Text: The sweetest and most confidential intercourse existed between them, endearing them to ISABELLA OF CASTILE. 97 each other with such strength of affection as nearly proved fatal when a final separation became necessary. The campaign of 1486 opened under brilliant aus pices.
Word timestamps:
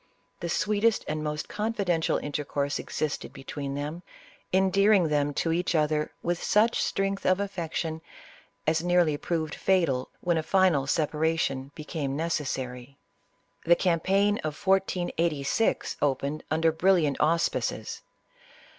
The 0.39 0.49
sweetest 0.49 1.05
and 1.07 1.23
most 1.23 1.47
confidential 1.47 2.17
intercourse 2.17 2.79
existed 2.79 3.31
between 3.31 3.75
them, 3.75 4.01
endearing 4.51 5.09
them 5.09 5.31
to 5.35 5.51
ISABELLA 5.51 5.59
OF 5.59 5.65
CASTILE. 5.65 5.77
97 5.77 5.83
each 5.83 5.85
other 5.85 6.11
with 6.23 6.43
such 6.43 6.81
strength 6.83 7.25
of 7.27 7.39
affection 7.39 8.01
as 8.65 8.83
nearly 8.83 9.15
proved 9.17 9.53
fatal 9.53 10.09
when 10.19 10.39
a 10.39 10.41
final 10.41 10.87
separation 10.87 11.69
became 11.75 12.15
necessary. 12.15 12.97
The 13.63 13.75
campaign 13.75 14.39
of 14.39 14.57
1486 14.65 15.97
opened 16.01 16.45
under 16.49 16.71
brilliant 16.71 17.17
aus 17.19 17.47
pices. 17.47 18.01